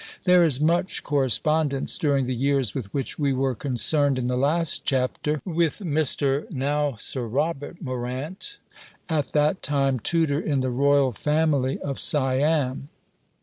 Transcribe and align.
There 0.23 0.43
is 0.43 0.59
much 0.59 1.03
correspondence, 1.03 1.95
during 1.99 2.25
the 2.25 2.33
years 2.33 2.73
with 2.73 2.91
which 2.91 3.19
we 3.19 3.33
were 3.33 3.53
concerned 3.53 4.17
in 4.17 4.25
the 4.25 4.35
last 4.35 4.83
chapter, 4.83 5.43
with 5.45 5.77
Mr. 5.77 6.51
(now 6.51 6.95
Sir 6.97 7.27
Robert) 7.27 7.79
Morant, 7.83 8.57
at 9.09 9.31
that 9.33 9.61
time 9.61 9.99
tutor 9.99 10.39
in 10.39 10.61
the 10.61 10.71
Royal 10.71 11.11
Family 11.11 11.77
of 11.81 11.99
Siam. 11.99 12.89